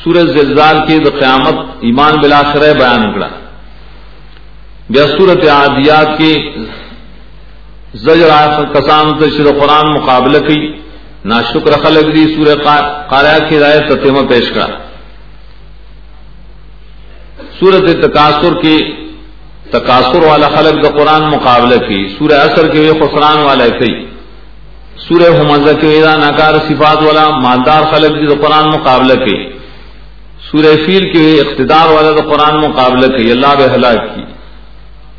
سورج 0.03 0.29
زلزال 0.37 0.77
کی 0.87 0.97
د 0.99 1.07
قیامت 1.19 1.57
ایمان 1.87 2.13
بلاخر 2.21 2.63
بیان 2.79 3.03
کرا 3.13 3.27
یا 4.89 5.03
سورت 5.17 5.43
عادیات 5.49 6.17
کی 6.17 6.33
زجر 8.05 8.31
کسان 8.73 9.05
شر 9.37 9.47
قرآن 9.59 9.85
مقابلہ 9.95 10.39
کی۔ 10.47 10.59
نہ 11.25 11.37
شکر 11.51 11.71
خلق 11.83 12.07
دی 12.15 12.23
سور 12.35 12.47
قاریا 13.09 13.37
کی 13.49 13.59
رائے 13.59 13.79
تتیمہ 13.89 14.21
پیش 14.29 14.49
کرا 14.51 14.77
سورت 17.59 17.87
تقاصر 18.03 18.53
کی 18.61 18.77
تقاصر 19.71 20.23
والا 20.23 20.47
خلق 20.47 20.83
دا 20.83 20.89
قرآن 20.89 21.21
مقابلہ 21.21 21.75
کی، 21.75 22.15
سورہ 22.19 22.33
اثر 22.33 22.67
کے 22.67 22.91
خسران 22.99 23.37
والا 23.37 23.67
کئی 23.67 24.05
سورہ 24.97 25.39
حمزہ 25.39 25.73
کے 25.81 25.87
ویدا 25.87 26.15
ناکار 26.15 26.53
صفات 26.67 27.01
والا 27.01 27.29
مالدار 27.29 27.83
خلق 27.93 28.11
دی 28.11 28.35
قرآن 28.35 28.67
مقابلہ 28.67 29.13
کی، 29.13 29.37
سورہ 30.51 30.75
فیل 30.85 31.13
کے 31.13 31.19
ہوئے 31.19 31.39
اقتدار 31.41 31.87
والا 31.91 32.11
تو 32.11 32.29
قرآن 32.29 32.55
مقابلہ 32.55 33.17
کی 33.17 33.31
اللہ 33.31 33.47
بے 33.57 33.65
ہلاک 33.75 34.15
کی۔ 34.15 34.21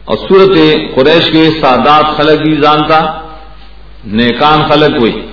اور 0.04 0.16
سورت 0.16 0.58
قریش 0.94 1.30
کے 1.32 1.50
سادات 1.60 2.16
خلق 2.16 2.44
کی 2.44 2.56
جانتا 2.56 3.00
نیکان 4.04 4.62
خلق 4.70 5.00
ہوئی 5.00 5.26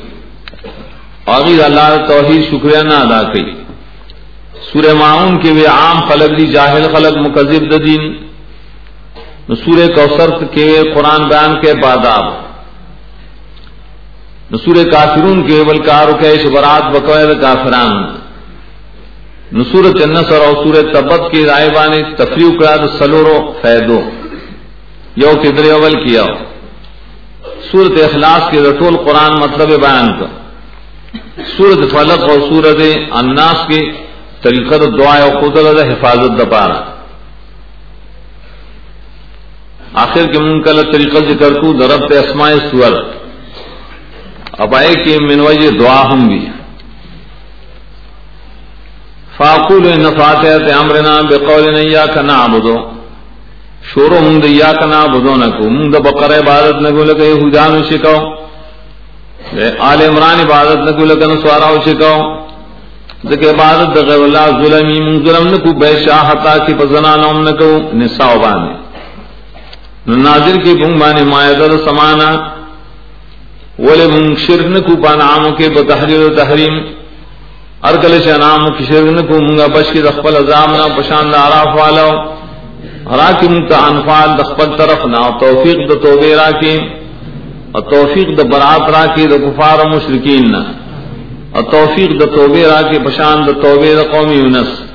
اور 1.26 1.42
اللہ 1.66 2.06
توحید 2.08 2.44
شکریہ 2.50 2.78
نہ 2.78 2.94
ادا 2.94 3.34
کی۔ 3.34 3.52
سورہ 4.72 4.94
معاون 4.94 5.42
کے 5.42 5.52
بھی 5.52 5.66
عام 5.66 6.00
خلق 6.10 6.40
دی، 6.40 6.48
جاہل 6.48 6.84
خلق، 6.94 7.18
مکذب 7.18 7.86
دین۔ 7.86 8.29
سورہ 9.56 9.88
کوثر 9.96 10.30
کے 10.46 10.94
قرآن 10.96 11.28
بیان 11.28 11.62
کے 11.62 11.74
باداب. 11.74 12.26
نصور 14.52 14.76
کافرون 14.92 15.48
کے 15.48 15.64
بلکار 15.64 16.08
کے 16.20 16.34
شبرات 16.44 16.84
بقوید 16.84 17.42
کافران. 17.42 17.94
نصور 19.54 19.84
چنسر 20.00 20.42
اور 20.46 20.54
سور 20.64 20.76
تبت 20.94 21.32
کی 21.32 21.46
رائے 21.46 21.70
بانی 21.70 22.02
تفریح 22.18 22.60
کرا 22.60 22.88
سلورو 23.00 23.54
فیدو 23.62 24.00
یو 25.16 25.34
کدر 25.44 25.72
اول 25.72 25.96
کیا. 26.06 26.26
سورت 27.72 28.00
اخلاص 28.04 28.52
کے 28.52 28.60
رٹول 28.62 28.98
قرآن 28.98 29.40
مطلب 29.40 29.70
بیان 29.82 30.20
کا. 30.20 30.28
سورت 31.58 31.92
فلق 31.92 32.30
اور 32.30 32.40
سورت 32.50 32.82
اناس 33.12 33.68
کی 33.68 33.92
طریقت 34.42 34.82
دعا 35.00 35.18
اور 35.18 35.34
قدرت 35.42 35.86
حفاظت 35.86 36.40
دپارا. 36.40 36.99
آخر 39.96 40.26
کے 40.32 40.40
منکل 40.40 40.82
طریقہ 40.92 41.20
ذکر 41.30 41.54
کو 41.62 41.72
دربت 41.78 42.12
اسماء 42.16 42.52
سور 42.72 42.94
اب 44.64 44.76
آئے 44.76 44.94
کہ 45.04 45.18
منوج 45.22 45.62
دعا 45.80 46.02
ہوں 46.10 46.28
بھی. 46.30 46.40
فاقول 49.38 49.86
نفات 50.00 50.46
امرنا 50.74 51.20
بقول 51.30 51.66
نیا 51.74 52.06
کا 52.14 52.22
نا 52.22 52.46
بدو 52.54 52.76
شورو 53.90 54.20
منگ 54.22 54.46
یا 54.46 54.72
کا 54.80 54.86
نا 54.86 55.06
بدو 55.14 55.36
نہ 55.36 55.46
کو 55.58 55.70
منگ 55.70 55.94
بقر 56.06 56.32
عبادت 56.38 56.82
نہ 56.82 56.90
کو 56.96 57.04
لگے 57.10 57.32
حجان 57.42 57.84
شکاؤ 57.90 58.20
آل 59.90 60.02
عمران 60.08 60.40
عبادت 60.40 60.80
نہ 60.86 60.92
کو 60.98 61.06
لگن 61.06 61.32
سوارا 61.42 61.70
شکاؤ 61.86 62.20
دیکھ 63.30 63.46
عبادت 63.54 63.98
غیر 64.10 64.22
اللہ 64.24 64.46
ظلمی 64.62 65.00
من 65.06 65.16
ظلم 65.26 65.48
نہ 65.54 65.58
کو 65.64 65.74
بے 65.80 65.94
شاہتا 66.06 66.58
کی 66.66 66.74
پزنا 66.80 67.16
نوم 67.24 67.42
نہ 67.48 67.54
کو 67.60 67.70
بانے. 68.44 68.74
ناظر 70.18 70.56
کی 70.64 70.74
بھنگ 70.74 71.00
بانے 71.00 71.24
مایدر 71.24 71.72
سمانا 71.72 72.30
ولے 73.80 74.08
من 74.08 74.36
شرک 74.36 74.66
نہ 74.66 74.80
کو 74.80 74.96
پانامو 75.04 75.52
کے 75.56 75.70
بتحریر 75.70 76.22
و 76.22 76.36
تحریم۔ 76.36 76.74
ارکل 77.84 78.22
سے 78.24 78.38
نام 78.38 78.78
کی 78.78 78.84
شرک 78.86 79.06
نہ 79.06 79.22
کو 79.22 79.42
منگا 79.42 79.68
بش 79.68 79.92
کی 79.94 80.02
دخل 80.02 80.36
عذاب 80.36 80.70
نہ 80.70 80.98
پشان 80.98 81.34
عراف 81.34 81.80
والا 81.80 82.08
راکم 83.18 83.68
تا 83.68 83.78
انفال 83.78 84.30
دخل 84.40 84.78
طرف 84.78 85.06
نہ 85.06 85.40
توفیق 85.40 85.90
د 85.90 86.04
توبے 86.04 86.36
راکی۔ 86.36 86.78
اور 87.72 87.82
توفیق 87.82 88.28
د 88.38 88.42
برات 88.54 88.90
راکی 88.90 89.26
د 89.26 89.34
کفار 89.34 89.86
و 89.86 89.90
مشرکین 89.90 90.56
اور 90.56 91.64
توفیق 91.72 92.10
د 92.22 92.36
توبے 92.36 92.66
راکی، 92.66 93.00
پشان 93.00 93.42
د 93.42 93.50
توبے 93.62 93.96
د 93.96 94.12
قوم 94.12 94.32
یونس۔ 94.32 94.89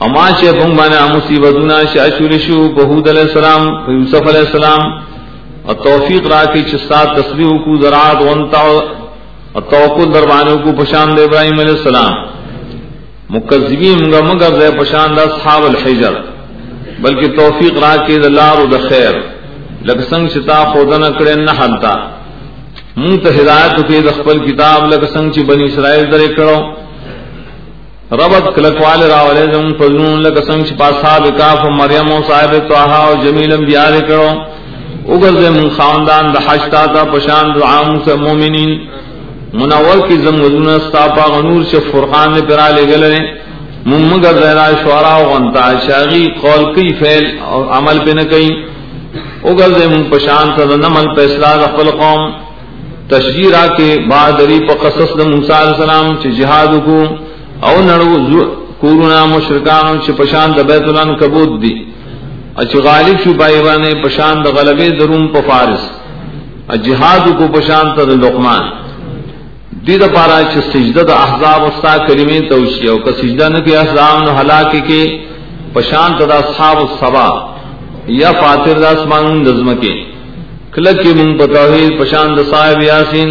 اما 0.00 0.30
چے 0.40 0.52
بھنگ 0.52 0.74
بانے 0.74 0.96
مصیبتنا 1.14 1.78
شاشور 1.92 2.30
شو 2.30 2.68
بہود 2.68 3.08
علیہ 3.08 3.22
السلام 3.22 3.68
یوسف 3.68 4.28
علیہ 4.28 4.40
السلام۔ 4.40 5.14
اور 5.62 5.74
توفیق 5.74 6.26
را 6.26 6.44
کی 6.44 6.60
چستا 6.60 7.04
تصویر 7.04 7.56
کو 7.56 7.80
زراعت 7.80 8.22
ونتا 8.22 8.58
اور 9.52 9.62
توقع 9.62 10.04
دربانوں 10.14 10.58
کو 10.58 10.72
پشاند 10.72 11.18
ابراہیم 11.18 11.58
علیہ 11.60 11.72
السلام۔ 11.72 12.12
مکذبی 13.30 13.94
منگا 14.00 14.20
مگر 14.20 14.60
دے 14.60 14.78
پشاند 14.80 15.18
اصحاب 15.18 15.62
الحجر۔ 15.64 16.12
بلکہ 16.98 17.36
توفیق 17.36 17.78
را 17.78 17.96
کی 18.06 18.16
دلار 18.16 18.58
و 18.58 18.66
دخیر 18.66 19.14
لگ 19.84 20.00
سنگ 20.10 20.28
چتا 20.28 20.64
خودن 20.64 21.12
کرے 21.18 21.34
نہ 21.34 21.50
حلتا۔ 21.50 21.94
منگ 22.96 23.16
تو 23.16 23.30
ہدایت 23.30 23.88
کے 23.88 24.00
دخبل 24.00 24.38
کتاب 24.38 24.92
لگ 24.92 25.06
سنگ 25.12 25.30
چی 25.30 25.42
بنی 25.42 25.64
اسرائیل 25.64 26.12
درے 26.12 26.34
کرو۔ 26.34 26.83
ربط 28.12 28.54
کلکوال 28.54 29.02
راولے 29.10 29.46
جم 29.52 29.68
فضلون 29.78 30.22
لگ 30.22 30.40
سنگ 30.46 30.64
چی 30.68 30.74
پاساب 30.78 31.26
اکاف 31.26 31.64
و 31.64 31.70
مریم 31.70 32.10
و 32.12 32.18
صاحب 32.28 32.58
توحا 32.68 33.04
و 33.10 33.14
جمیل 33.22 33.52
انبیاء 33.52 33.88
کرو. 34.08 34.28
اگر 35.14 35.40
سے 35.40 35.50
من 35.50 35.68
خاندان 35.76 36.34
دا 36.34 36.40
حشتا 36.46 36.84
تا 36.94 37.04
پشان 37.12 37.54
دا 37.54 37.66
عام 37.68 37.96
سے 38.04 38.14
مومنین. 38.24 38.76
منور 39.60 40.06
کی 40.08 40.16
زم 40.24 40.40
وزن 40.42 40.68
استاپا 40.68 41.26
غنور 41.36 41.62
سے 41.70 41.80
فرقان 41.90 42.32
نے 42.32 42.40
پرا 42.48 42.68
لے 42.76 42.84
گلے. 42.92 43.16
من 43.86 44.06
مگر 44.10 44.42
زہرا 44.42 44.68
شعرا 44.84 45.16
و 45.16 45.24
غنتا 45.32 45.66
شاغی 45.86 46.24
قول 46.40 46.62
کی 46.74 46.88
فعل 47.00 47.24
اور 47.48 47.66
عمل 47.78 47.98
پہ 48.04 48.10
نہ 48.18 48.28
کئی 48.30 48.48
اگر 49.50 49.78
سے 49.78 49.86
من 49.88 50.02
پشان 50.10 50.46
تا 50.56 50.64
نمل 50.76 51.14
پہ 51.16 51.24
اصلاح 51.24 51.66
قل 51.76 51.90
قوم. 52.00 52.30
تشجیرہ 53.08 53.66
کے 53.76 53.94
بادری 54.10 54.58
پا 54.68 54.74
قصص 54.82 55.18
دا 55.18 55.24
موسیٰ 55.28 55.60
علیہ 55.60 55.74
السلام 55.74 56.16
چی 56.22 56.30
جہاد 56.38 56.72
کو. 56.86 57.02
او 57.62 57.76
نڑو 57.82 58.44
کورونا 58.80 59.24
مشرکانو 59.24 59.96
چی 60.04 60.12
پشان 60.18 60.48
دا 60.56 60.62
بیت 60.68 60.88
اللہ 60.88 61.12
کبود 61.20 61.50
دی 61.62 61.74
اچ 62.60 62.74
غالب 62.86 63.16
شو 63.24 63.32
بائیوانے 63.40 63.92
پشان 64.02 64.44
دا 64.44 64.50
غلبے 64.56 64.88
دروم 64.98 65.26
پا 65.32 65.40
فارس. 65.48 65.84
اچ 66.72 66.80
جہاد 66.86 67.24
کو 67.38 67.46
پشان 67.56 67.86
تا 67.96 68.04
دا 68.08 68.14
لقمان. 68.24 68.62
دی 69.86 69.96
دا 69.98 70.06
پارا 70.14 70.40
چی 70.52 70.60
سجدہ 70.72 71.02
دا 71.08 71.14
احزاب 71.24 71.64
استا 71.64 71.96
کریمی 72.06 72.38
توشی 72.50 72.88
او 72.88 72.98
کا 73.04 73.12
سجدہ 73.20 73.48
نکی 73.54 73.76
احزاب 73.76 74.16
نو 74.24 74.30
حلاکی 74.38 74.80
کے 74.88 75.02
پشان 75.72 76.10
تا 76.18 76.24
دا 76.30 76.36
اصحاب 76.44 76.78
السبا 76.86 77.28
یا 78.20 78.30
فاتر 78.40 78.78
دا 78.82 78.90
اسمان 78.96 79.44
دزمکے 79.46 79.94
کلک 80.74 81.02
کی 81.02 81.12
من 81.18 81.36
پتوحید 81.38 81.98
پشاند 82.00 82.38
صاحب 82.50 82.82
یاسین 82.82 83.30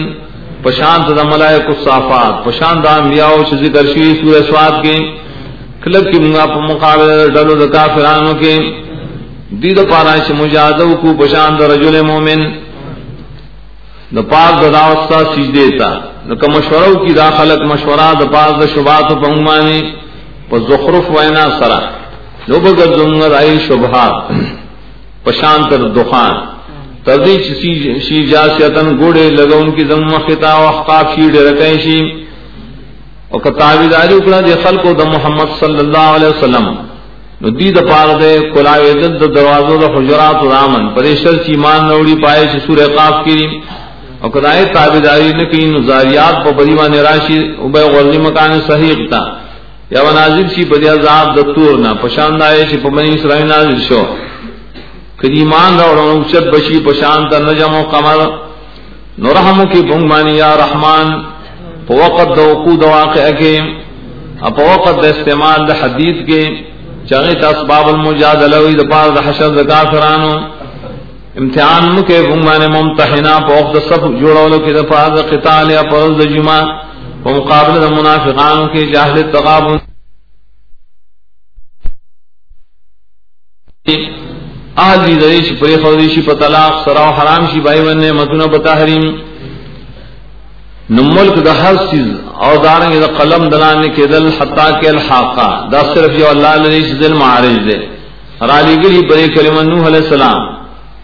پشاند 0.64 1.18
دا 1.18 1.24
ملائک 1.24 1.68
الصافات 1.68 2.34
پشاند 2.46 2.84
دا 2.84 2.96
انبیاء 2.96 3.28
چھ 3.50 3.54
ذکر 3.64 3.86
شوی 3.94 4.12
سورہ 4.20 4.42
سواد 4.50 4.76
کے 4.84 4.96
کلک 5.84 6.04
کی 6.12 6.20
منگا 6.24 6.46
پا 6.46 6.60
مقابل 6.74 7.10
ڈلو 7.36 7.56
دا 7.62 7.68
کافرانوں 7.76 8.34
کے۔ 8.42 8.56
دید 9.62 9.78
پارا 9.90 10.16
چھ 10.26 10.32
مجادو 10.42 10.88
کو 11.02 11.08
پشاند 11.20 11.62
رجل 11.62 11.96
مومن۔ 12.02 12.42
دا 14.16 14.22
پاک 14.32 14.54
دا 14.62 14.70
داوستا 14.74 15.20
سجدے 15.34 15.68
تا۔ 15.80 15.90
نکا 16.30 16.48
مشورو 16.56 16.94
کی 17.06 17.14
دا 17.14 17.30
خلق 17.38 17.62
مشورہ 17.72 18.08
دا 18.20 18.26
پاک 18.36 18.52
دا 18.62 18.66
شبات 18.76 19.08
پا 19.22 19.28
انگمانی 19.32 19.80
پا 20.50 20.58
زخرف 20.70 21.06
وینا 21.16 21.46
سرا۔ 21.60 21.80
لو 22.48 22.60
بگر 22.60 22.90
زنگر 22.98 23.34
آئی 23.42 23.58
شبہات۔ 23.68 24.16
پشاند 25.24 25.72
دخان۔ 25.96 26.53
تردی 27.06 27.36
چی 27.44 28.00
شی 28.00 28.26
جاسیتن 28.32 28.88
گوڑے 29.00 29.30
لگا 29.30 29.56
ان 29.56 29.72
کی 29.72 29.84
زمم 29.90 30.14
خطا 30.28 30.54
و 30.60 30.68
احقاب 30.68 31.06
شیڑے 31.16 31.42
رکھیں 31.50 31.78
شی۔ 31.84 32.00
او 33.30 33.38
و 33.38 33.40
کتابیداری 33.40 34.14
اکڑا 34.16 34.40
دے 34.40 34.54
خلقو 34.64 34.94
دا 34.94 35.04
محمد 35.04 35.50
صلی 35.60 35.80
اللہ 35.86 36.08
علیہ 36.16 36.28
وسلم۔ 36.28 36.66
نو 37.42 37.50
دی 37.50 37.72
دا 37.72 37.82
پار 37.92 38.08
دے 38.22 38.32
کلاوی 38.54 38.94
دد 39.02 39.14
دا 39.22 39.28
دروازو 39.36 39.76
دا 39.78 39.88
حجرات 39.96 40.44
و 40.44 40.50
رامن۔ 40.50 40.84
پریشر 40.96 41.36
چی 41.46 41.54
مان 41.64 41.88
نوڑی 41.88 42.16
پائے 42.24 42.46
چی 42.52 42.60
سور 42.66 42.78
اقاف 42.78 43.16
کی 43.26 43.40
و 44.24 44.30
کدائے 44.30 44.66
تابیداری 44.74 45.30
نکی 45.40 45.66
نزاریات 45.76 46.36
پا 46.44 46.52
بریوان 46.58 46.94
راشی 46.94 47.40
و 47.64 47.68
بے 47.74 47.84
غرزی 47.94 48.20
مکان 48.26 48.52
صحیح 48.68 49.00
تا۔ 49.12 49.22
یا 49.94 50.02
و 50.02 50.10
نازل 50.20 50.48
چی 50.56 50.62
پدی 50.70 50.88
عذاب 50.88 51.28
دا 51.36 51.42
تورنا 51.54 51.94
پشاندائے 52.02 52.64
چی 52.72 52.78
پا 52.78 52.90
بنی 52.90 53.12
اسرائیل 53.14 53.48
نازل 53.48 53.80
شو۔ 53.88 54.02
کدی 55.24 55.40
ایمان 55.40 55.80
راوڑا 55.80 56.04
اچت 56.12 56.48
بشی 56.54 56.80
پشانت 56.86 57.34
نجم 57.34 57.76
و 57.76 57.84
قمر۔ 57.92 58.20
نرحم 59.24 59.60
کی 59.72 59.82
بنگمانی 59.82 60.32
یا 60.38 60.56
رحمان، 60.58 61.08
پا 61.88 61.94
وقت 61.96 62.36
دا 62.38 62.42
وقود 62.42 62.84
واقع 62.84 63.30
کے 63.40 63.54
پا 64.56 64.64
وقت 64.64 64.96
دا 65.04 65.08
استعمال 65.08 65.68
دا 65.68 65.76
حدید 65.82 66.18
کے 66.28 66.42
چاہیت 67.10 67.44
اسباب 67.44 67.88
المجادلوی 67.88 68.74
دا 68.76 68.84
پار 68.92 69.10
دا 69.16 69.22
حشر 69.28 69.50
دا 69.58 69.64
کافرانو۔ 69.72 70.34
امتحان 71.42 71.84
مکے 71.96 72.22
بنگمان 72.22 72.62
ممتحنا 72.72 73.38
پا 73.48 73.54
وقت 73.60 73.78
سب 73.90 74.02
جوڑولو 74.20 74.60
کی 74.66 74.74
دا 74.74 74.84
پار 74.92 75.10
دا 75.16 75.22
قتال 75.32 75.72
یا 75.72 75.84
پا 75.92 76.06
دا 76.20 76.26
جمع 76.34 76.60
پا 77.24 77.32
مقابل 77.38 77.82
دا 77.82 77.90
منافقانو 78.00 78.66
کی 78.74 78.86
جاہل 78.94 79.32
تغابن 79.34 79.78
اہل 84.82 85.06
دی 85.06 85.16
دریش 85.22 85.52
پری 85.60 85.76
خودیشی 85.84 86.22
پا 86.26 86.34
طلاق 86.40 86.74
سراو 86.86 87.10
حرام 87.18 87.46
شی 87.52 87.60
بائی 87.66 87.80
ون 87.86 87.98
نعمتنا 88.02 88.46
بتحریم 88.54 89.04
نملک 90.90 91.36
دا 91.46 91.52
ہر 91.62 91.76
چیز 91.90 92.08
او 92.46 92.56
دارنگ 92.64 93.00
دا 93.02 93.08
قلم 93.18 93.44
دلانے 93.50 93.90
کے 93.96 94.06
دل 94.08 94.28
حتا 94.40 94.70
کے 94.80 94.88
الحاقہ. 94.90 95.50
دا 95.72 95.82
صرف 95.94 96.18
جو 96.20 96.28
اللہ 96.30 96.56
لدیش 96.64 96.90
دل 97.02 97.14
معارج 97.22 97.58
دے. 97.68 97.78
رالی 98.50 98.76
گلی 98.84 99.02
پری 99.10 99.28
کلمہ 99.36 99.62
نوح 99.70 99.88
علیہ 99.88 100.04
السلام. 100.06 100.40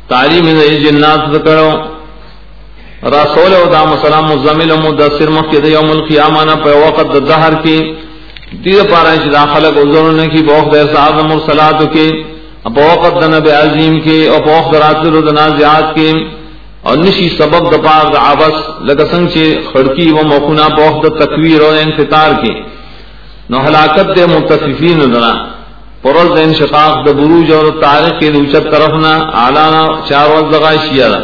تعلیم 0.09 0.45
دا 0.59 0.65
جنات 0.83 1.21
ذکرو 1.33 1.69
رسول 3.15 3.53
او 3.55 3.65
دا 3.73 3.83
مسلام 3.93 4.25
مزمل 4.31 4.71
و 4.71 4.77
مدسر 4.77 5.29
مخی 5.37 5.59
دا 5.61 5.67
یوم 5.67 5.89
القیامانا 5.91 6.55
پا 6.63 6.71
وقت 6.85 7.13
دا 7.13 7.19
دہر 7.29 7.53
کی. 7.63 7.77
دید 8.63 8.89
پارا 8.91 9.15
چی 9.23 9.29
دا 9.29 9.45
خلق 9.53 9.77
عذرنے 9.83 10.27
کی 10.33 10.41
بوخ 10.49 10.73
دا 10.73 10.79
احساس 10.81 11.23
مرسلاتو 11.31 11.87
کی. 11.93 12.09
اپوقت 12.67 13.21
دن 13.21 13.33
بے 13.43 13.51
عظیم 13.51 13.99
کے 14.05 14.17
اپوق 14.29 14.73
دراتر 14.73 15.13
و 15.13 15.21
دنازعات 15.29 15.95
کے، 15.95 16.09
اور 16.87 16.97
نشی 16.97 17.27
سبب 17.37 17.71
دپاغ 17.71 18.05
دا 18.13 18.19
عبس 18.31 18.55
لگسنگ 18.87 19.27
چے 19.33 19.45
خڑکی 19.71 20.09
و 20.11 20.19
موقنا 20.27 20.67
پوق 20.77 20.95
دا 21.03 21.09
تکویر 21.19 21.61
و 21.61 21.69
انفتار 21.85 22.31
کے۔ 22.41 22.53
نو 23.49 23.57
حلاکت 23.65 24.07
دے 24.15 24.25
متصفین 24.25 24.99
دنا 25.13 25.33
پرل 26.03 26.27
دا 26.35 26.41
انشقاق 26.47 26.95
دا 27.05 27.11
بروج 27.19 27.51
اور 27.53 27.65
تاریخ 27.81 28.19
کے 28.19 28.29
دوچت 28.31 28.65
طرفنا 28.71 29.13
آلانا 29.45 29.83
چار 30.09 30.29
وقت 30.33 30.53
دغا 30.53 30.71
شیعہ 30.85 31.19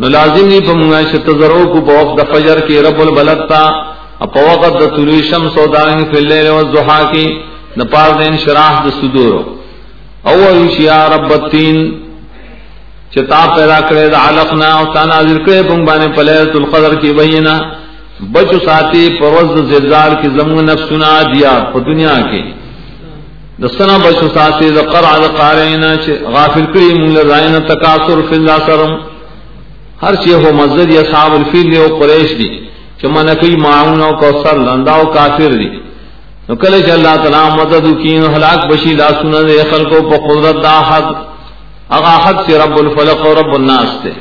نو 0.00 0.08
لازم 0.16 0.46
نہیں 0.48 0.66
پمگا 0.68 1.00
شتزرو 1.12 1.62
کو 1.72 1.80
پوق 1.90 2.08
دا 2.18 2.24
فجر 2.32 2.60
کے 2.68 2.82
رب 2.88 3.00
البلد 3.00 3.40
تا 3.50 3.62
اپوقت 4.26 4.80
دا 4.80 4.86
طلوی 4.96 5.22
شمس 5.30 5.56
و 5.58 5.66
دارنگ 5.74 6.04
فی 6.10 6.16
اللیل 6.22 6.48
و 6.50 6.56
الزحا 6.56 7.02
کی 7.12 7.26
نپار 7.76 8.10
دا 8.18 8.24
انشراح 8.30 8.74
دا 8.84 8.90
صدورو 9.00 9.42
اول 10.30 10.68
شیا 10.76 10.98
رب 11.14 11.32
التین 11.32 11.76
چتا 13.14 13.40
پیدا 13.56 13.78
کرے 13.88 14.08
دا 14.12 14.18
علقنا 14.28 14.68
او 14.78 14.84
تا 14.94 15.04
نازل 15.04 15.38
کرے 15.44 15.62
پنگ 15.68 15.84
بانے 15.86 16.08
پلیت 16.16 16.56
القدر 16.60 16.94
کی 17.00 17.12
بینا 17.18 17.56
بچو 18.32 18.58
ساتی 18.66 19.08
پروز 19.20 19.50
زلزال 19.70 20.12
کی 20.20 20.28
زمون 20.38 20.64
نفسنا 20.64 21.10
دیا 21.32 21.52
پا 21.72 21.78
دنیا 21.88 22.16
کی۔ 22.30 22.42
دستنا 23.62 23.96
بچو 24.04 24.28
ساتی 24.34 24.70
دا 24.76 24.82
قرع 24.92 25.16
دا 25.22 25.28
قارئینا 25.38 25.90
غافل 26.34 26.64
کری 26.72 26.88
مونگ 26.98 27.16
لرائینا 27.16 27.58
تکاثر 27.70 28.18
فی 28.28 28.34
اللہ 28.34 28.58
ہر 30.02 30.14
چیز 30.22 30.36
ہو 30.44 30.52
مزد 30.54 30.90
یا 30.92 31.02
صحاب 31.10 31.32
الفیل 31.34 31.66
دی 31.72 31.78
او 31.78 31.88
قریش 31.98 32.30
دی 32.38 32.48
چھ 32.98 33.04
منکی 33.14 33.56
معاون 33.64 34.02
او 34.02 34.12
کوسر 34.20 34.56
لنداو 34.66 35.04
کافر 35.16 35.52
دی۔ 35.60 35.68
نو 36.48 36.54
کله 36.56 36.78
چې 36.82 36.90
الله 36.90 37.16
تعالی 37.16 37.60
مدد 37.60 37.86
وکین 37.86 38.24
هلاك 38.34 38.66
بشي 38.72 38.92
لا 38.98 39.08
سن 39.20 39.32
دے 39.46 39.62
خلقو 39.70 40.02
په 40.10 40.16
قدرت 40.26 40.62
دا 40.62 40.76
حد 40.90 41.08
اغا 41.96 42.14
حد 42.24 42.36
سے 42.46 42.58
رب 42.58 42.78
الفلق 42.78 43.26
و 43.26 43.34
رب 43.40 43.54
الناس 43.54 43.96
تے. 44.02 44.12